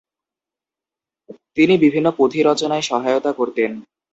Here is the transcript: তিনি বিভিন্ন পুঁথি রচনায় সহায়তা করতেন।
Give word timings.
তিনি 1.55 1.73
বিভিন্ন 1.77 2.07
পুঁথি 2.11 2.39
রচনায় 2.43 2.81
সহায়তা 2.81 3.31
করতেন। 3.33 3.71